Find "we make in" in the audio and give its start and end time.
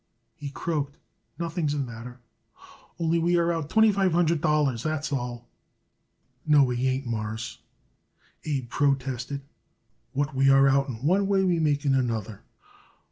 11.43-11.93